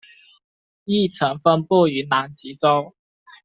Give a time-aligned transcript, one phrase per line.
[0.85, 2.95] 亦曾分布于南极洲。